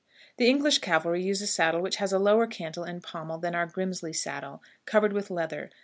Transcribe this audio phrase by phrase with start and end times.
[0.37, 3.67] The English cavalry use a saddle which has a lower cantle and pommel than our
[3.67, 5.69] Grimsley saddle, covered with leather.